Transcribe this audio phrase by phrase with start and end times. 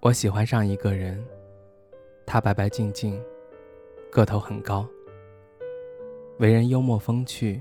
[0.00, 1.22] 我喜欢上一个人，
[2.24, 3.20] 他白白净净，
[4.12, 4.86] 个头很高，
[6.38, 7.60] 为人幽默风趣，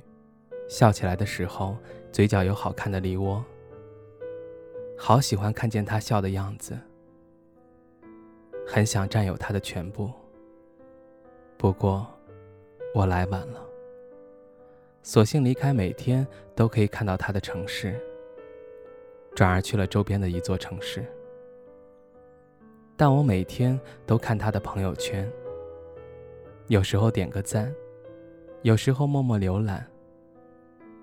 [0.69, 1.75] 笑起来的时候
[2.11, 3.43] 嘴角有好看的梨窝，
[4.95, 6.77] 好喜欢看见他笑的样子，
[8.67, 10.11] 很想占有他的全部。
[11.57, 12.05] 不过，
[12.93, 13.59] 我来晚了，
[15.01, 17.99] 索性离开每天都可以看到他的城市，
[19.33, 21.03] 转而去了周边的一座城市。
[22.99, 25.31] 但我每天都看他的朋友圈，
[26.65, 27.71] 有时候点个赞，
[28.63, 29.85] 有时候默默浏览。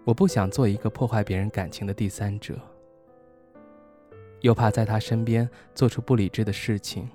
[0.04, 2.56] 我不想做一个破坏别人感情的第三者，
[4.40, 7.08] 又怕在他身边做出不理智的事情，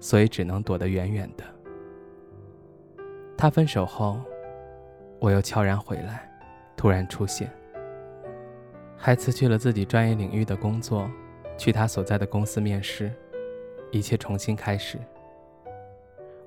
[0.00, 1.44] 所以只能躲得远远的。
[3.36, 4.18] 他分手后，
[5.20, 6.28] 我又悄然回来，
[6.78, 7.52] 突然出现，
[8.96, 11.08] 还辞去了自己专业领域的工作，
[11.58, 13.12] 去他所在的公司面试。
[13.96, 14.98] 一切重新开始，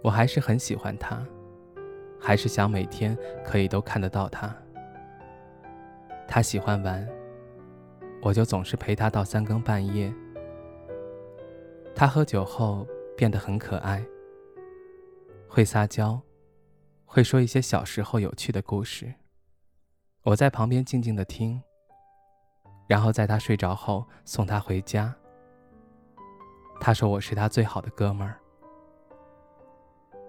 [0.03, 1.25] 我还是很喜欢他，
[2.19, 4.55] 还是想每天可以都看得到他。
[6.27, 7.07] 他喜欢玩，
[8.21, 10.13] 我就总是陪他到三更半夜。
[11.95, 12.85] 他喝酒后
[13.17, 14.05] 变得很可爱，
[15.47, 16.21] 会撒娇，
[17.03, 19.11] 会说一些小时候有趣的故事。
[20.21, 21.61] 我在旁边静静的听，
[22.87, 25.15] 然后在他睡着后送他回家。
[26.79, 28.39] 他说我是他最好的哥们儿，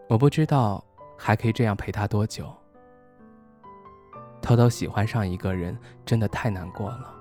[0.08, 0.84] 我不知道
[1.16, 2.52] 还可以这样陪他多久。
[4.42, 7.14] 偷偷喜欢上一个人真的太难过了，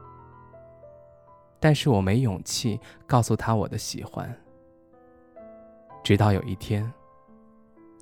[1.59, 4.35] 但是我没勇气告诉他我的喜欢。
[6.01, 6.91] 直到有一天，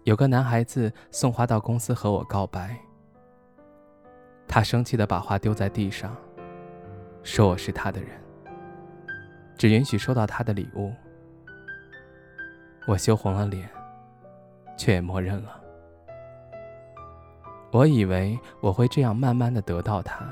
[0.06, 2.78] 有个男孩子送花到公司和我告白，
[4.48, 6.16] 他生气的把花丢在地上，
[7.22, 8.12] 说我是他的人，
[9.58, 10.94] 只允许收到他的礼物。
[12.88, 13.70] 我羞红了脸，
[14.78, 15.62] 却也默认了。
[17.72, 20.26] 我以为我会这样慢慢的得到他，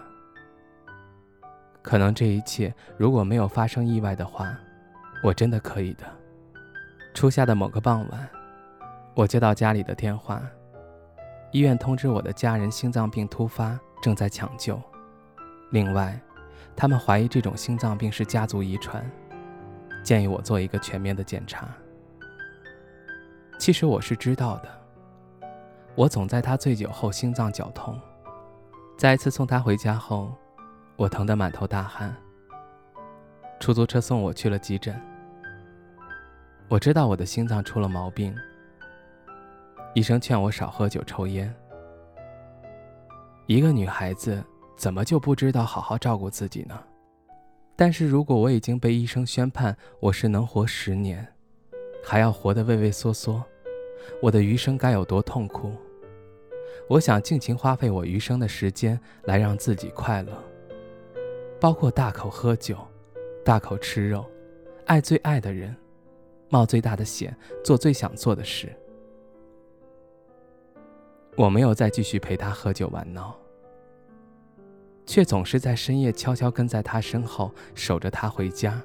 [1.82, 4.58] 可能这一切如果没有发生意外的话，
[5.22, 6.06] 我真的可以的。
[7.14, 8.30] 初夏的某个傍晚，
[9.14, 10.42] 我接到家里的电话，
[11.52, 14.82] 医院通知我的家人心脏病突发，正在抢救。
[15.72, 16.18] 另外，
[16.74, 19.06] 他们怀疑这种心脏病是家族遗传，
[20.02, 21.68] 建议我做一个全面的检查。
[23.58, 24.70] 其实我是知道的，
[25.96, 28.00] 我总在他醉酒后心脏绞痛，
[28.98, 30.36] 再一次送他回家后，
[30.96, 32.16] 我疼得满头大汗。
[33.60, 35.02] 出租车送我去了急诊，
[36.68, 38.36] 我知道我的心脏出了毛病，
[39.96, 41.52] 医生劝我少喝酒抽烟。
[43.48, 44.44] 一个女孩子
[44.78, 46.78] 怎么就不知道好好照顾自己呢？
[47.76, 51.35] 但是如果我已经被医生宣判我是能活十年。
[52.08, 53.44] 还要活得畏畏缩缩，
[54.22, 55.74] 我的余生该有多痛苦？
[56.88, 60.32] 我想尽情花费我余生的时间来让自己快乐，
[61.60, 62.78] 包括大口喝酒，
[63.44, 64.24] 大口吃肉，
[64.86, 65.76] 爱最爱的人，
[66.48, 68.72] 冒最大的险，做最想做的事。
[71.36, 73.36] 我没有再继续陪他喝酒玩闹，
[75.08, 78.80] 却总是在深夜悄悄跟在他身后，守着他回家。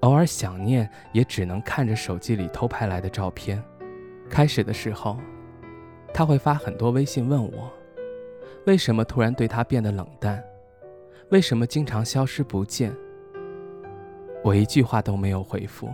[0.00, 3.62] 偶尔想念，也只能看着手机里偷拍来的照片。
[4.28, 5.18] 开始的时候，
[6.14, 7.70] 他会发很多微信问我，
[8.66, 10.42] 为什么突然对他变得冷淡，
[11.30, 12.94] 为什么经常消失不见。
[14.42, 15.92] 我一句话都没有回复，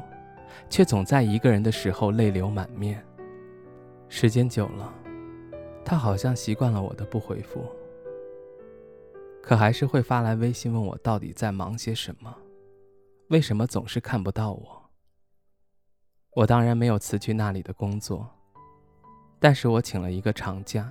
[0.70, 3.04] 却总在一个人的时候泪流满面。
[4.08, 4.94] 时间久了，
[5.84, 7.64] 他好像习惯了我的不回复，
[9.42, 12.32] 可还是会发来微信问我到底在忙些什么。
[13.28, 14.90] 为什么总是看不到我？
[16.30, 18.28] 我当然没有辞去那里的工作，
[19.40, 20.88] 但是我请了一个长假。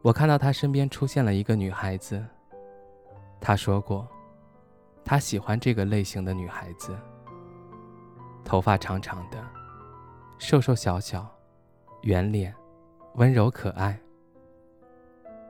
[0.00, 2.24] 我看到他身边出现了一个女孩子，
[3.38, 4.08] 他说过，
[5.04, 6.96] 他喜欢这个类型的女孩子，
[8.42, 9.44] 头发长长的，
[10.38, 11.30] 瘦瘦小小，
[12.04, 12.54] 圆脸，
[13.16, 14.00] 温柔可爱。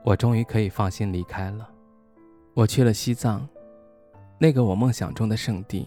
[0.03, 1.69] 我终于可以放心离开了，
[2.53, 3.47] 我去了西藏。
[4.41, 5.85] 那个我梦想中的圣地，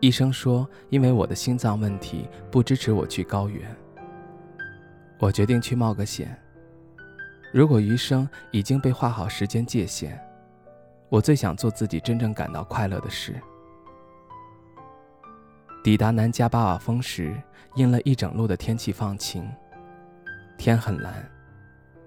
[0.00, 3.74] 医生说，因为我的心脏问题，不支持我去高原。
[5.18, 6.38] 我决定去冒个险。
[7.50, 10.20] 如果余生已经被划好时间界限，
[11.08, 13.34] 我最想做自己真正感到快乐的事。
[15.82, 17.34] 抵达南迦巴瓦峰时，
[17.76, 19.50] 阴了一整路的天气放晴，
[20.58, 21.26] 天很蓝，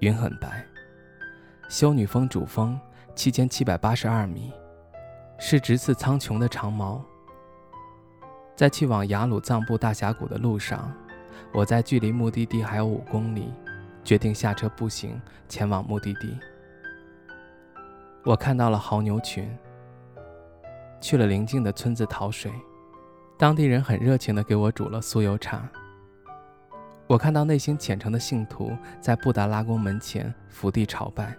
[0.01, 0.63] 云很白。
[1.67, 2.79] 修女峰主峰
[3.15, 4.53] 七千七百八十二米，
[5.43, 7.03] 是直刺苍穹的长矛。
[8.55, 10.93] 在去往雅鲁藏布大峡谷的路上，
[11.51, 13.51] 我在距离目的地还有五公里，
[14.03, 16.37] 决定下车步行前往目的地。
[18.23, 19.49] 我看到了牦牛群，
[21.01, 22.51] 去了邻近的村子讨水。
[23.35, 25.67] 当地人很热情地给我煮了酥油茶。
[27.07, 31.35] 我看到内心虔诚的信徒在布达拉宫门前伏地朝拜。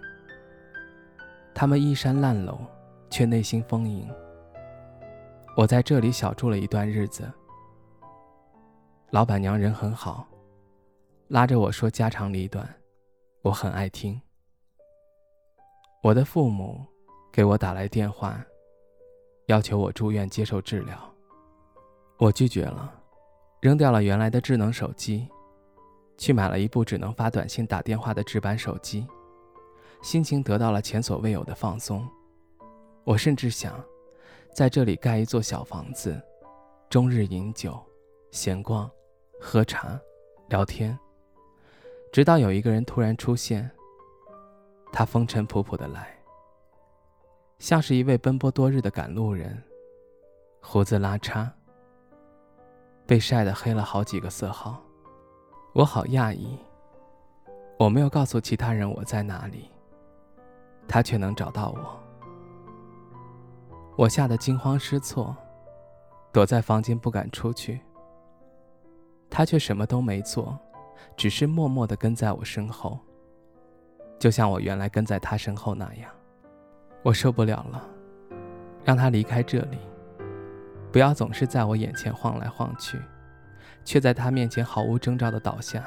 [1.53, 2.57] 他们衣衫褴褛，
[3.13, 4.11] 却内心丰盈。
[5.55, 7.31] 我在这里小住了一段日子。
[9.11, 10.27] 老板娘人很好，
[11.27, 12.67] 拉着我说家长里短，
[13.43, 14.19] 我很爱听。
[16.01, 16.83] 我的父母
[17.31, 18.43] 给我打来电话，
[19.45, 20.97] 要求我住院接受治疗。
[22.17, 22.99] 我拒绝了，
[23.61, 25.29] 扔掉了原来的智能手机，
[26.17, 29.05] 去买了一部只能发短信、打电话的直板手机，
[30.01, 32.03] 心情得到了前所未有的放松。
[33.03, 33.83] 我甚至想，
[34.53, 36.21] 在这里盖一座小房子，
[36.89, 37.81] 终日饮酒、
[38.31, 38.89] 闲逛、
[39.39, 39.99] 喝茶、
[40.47, 40.97] 聊天，
[42.11, 43.69] 直到有一个人突然出现。
[44.91, 46.15] 他风尘仆仆的来，
[47.57, 49.61] 像是一位奔波多日的赶路人，
[50.61, 51.49] 胡子拉碴。
[53.07, 54.79] 被晒得黑了好几个色号，
[55.73, 56.59] 我好讶异。
[57.79, 59.71] 我没有告诉其他人我在哪里，
[60.87, 62.02] 他却能找到我。
[63.95, 65.35] 我吓得惊慌失措，
[66.31, 67.79] 躲在房间不敢出去。
[69.29, 70.57] 他却什么都没做，
[71.15, 72.99] 只是默默地跟在我身后，
[74.17, 76.09] 就像我原来跟在他身后那样。
[77.03, 77.83] 我受不了了，
[78.83, 79.77] 让他离开这里。
[80.91, 82.99] 不要总是在我眼前晃来晃去，
[83.83, 85.85] 却在他面前毫无征兆的倒下。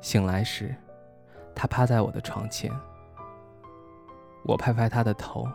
[0.00, 0.74] 醒来时，
[1.54, 2.72] 他趴在我的床前。
[4.44, 5.46] 我拍拍他的头，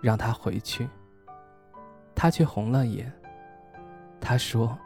[0.00, 0.88] 让他回去。
[2.14, 3.12] 他却红了眼。
[4.20, 4.78] 他说：“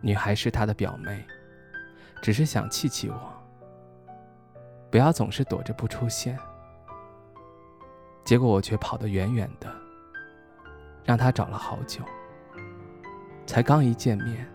[0.00, 1.24] 女孩是他的表妹，
[2.22, 3.32] 只是想气气我，
[4.90, 6.38] 不要总是躲着不出现。”
[8.24, 9.70] 结果我却跑得远远的。
[11.06, 12.02] 让他找了好久，
[13.44, 14.48] 才刚一见面，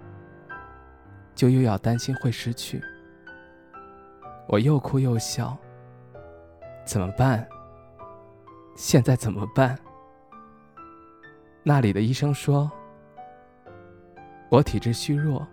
[1.35, 2.83] 就又要担心会失去。
[4.47, 5.55] 我又哭又笑，
[6.87, 7.47] 怎么办？
[8.79, 9.77] 现在怎么办？
[11.63, 12.71] 那里的医生说，
[14.49, 15.45] 我体质虚弱，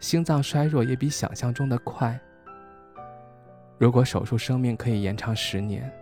[0.00, 2.18] 心脏衰弱也比想象中的快。
[3.76, 5.92] 如果手术，生命可以延长十年。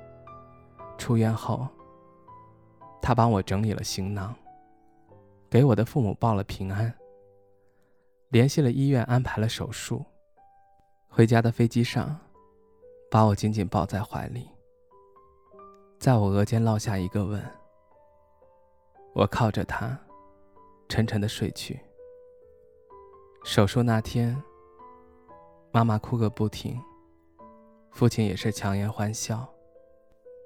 [0.96, 1.68] 出院后。
[3.02, 4.32] 他帮我整理了行囊，
[5.50, 6.94] 给我的父母报了平安，
[8.28, 10.04] 联系了医院，安排了手术。
[11.08, 12.16] 回家的飞机上，
[13.10, 14.48] 把我紧紧抱在怀里，
[16.02, 17.40] 在我额间落下一个吻。
[19.14, 19.96] 我靠着他，
[20.88, 21.78] 沉沉的睡去。
[23.44, 24.36] 手术那天，
[25.70, 26.76] 妈妈哭个不停，
[27.92, 29.48] 父亲也是强颜欢笑。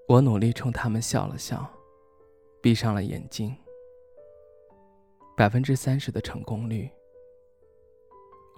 [0.07, 1.67] 我努力冲他们笑了笑。
[2.61, 3.57] 闭上了眼睛，
[5.35, 6.91] 百分之三十的成功率。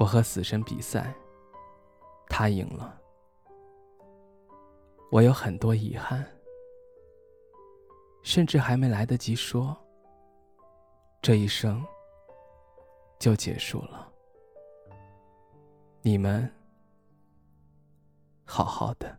[0.00, 1.14] 我和死神比赛，
[2.28, 3.00] 他赢了。
[5.12, 6.26] 我有很多遗憾，
[8.28, 9.75] 甚至还没来得及说，
[11.23, 11.82] 这一生
[13.18, 14.06] 就结束了。
[16.02, 16.47] 你们
[18.44, 19.18] 好好的。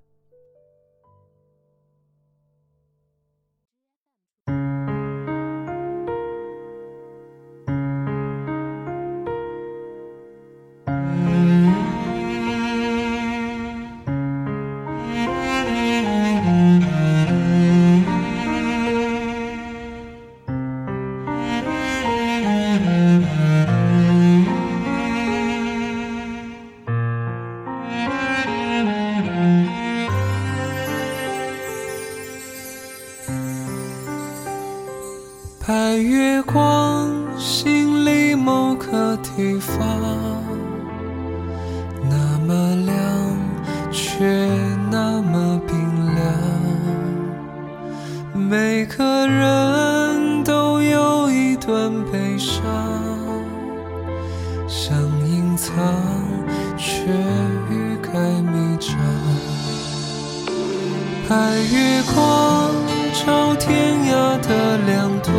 [63.59, 64.11] 天涯
[64.41, 65.29] 的两端，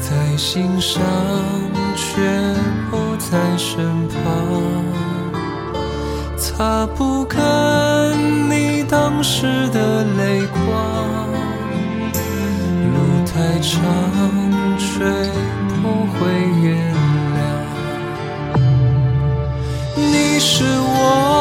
[0.00, 1.02] 在心上，
[1.96, 2.06] 却
[2.90, 4.14] 不在身旁。
[6.38, 7.38] 擦不干
[8.48, 10.64] 你当时的泪光，
[12.92, 12.96] 路
[13.26, 13.82] 太长，
[14.78, 15.04] 却
[15.82, 16.16] 不会
[16.62, 16.66] 原
[17.34, 17.38] 谅。
[19.96, 21.35] 你是我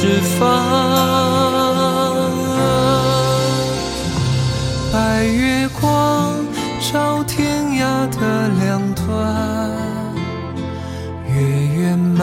[0.00, 0.46] 释放。
[4.92, 6.36] 白月光
[6.80, 9.04] 照天涯的两端，
[11.26, 11.34] 越
[11.80, 12.22] 圆满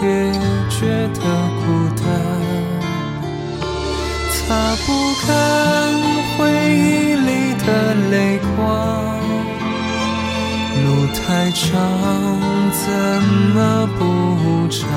[0.00, 0.32] 越
[0.70, 1.20] 觉得
[1.60, 1.64] 孤
[2.00, 2.02] 单，
[4.32, 4.88] 擦不
[5.26, 5.28] 干
[6.32, 7.28] 回忆里
[7.66, 7.68] 的
[8.10, 8.58] 泪光。
[10.82, 11.76] 路太长，
[12.72, 12.82] 怎
[13.54, 14.02] 么不
[14.70, 14.88] 长？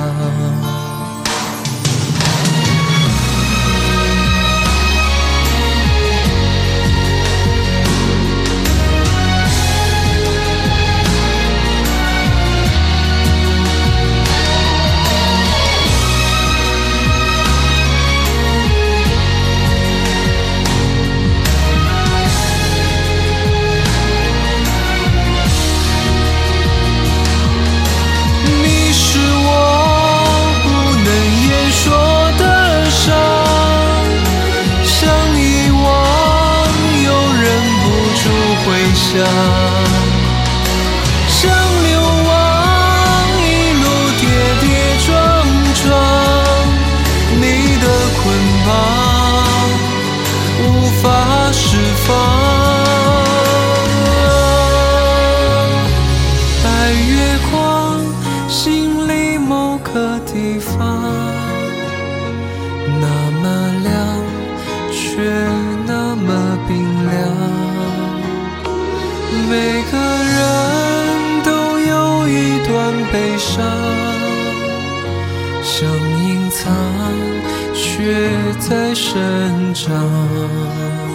[78.08, 81.07] 却在生长。